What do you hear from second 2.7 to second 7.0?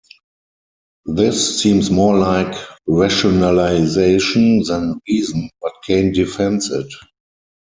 rationalization than reason, but Kane defends it.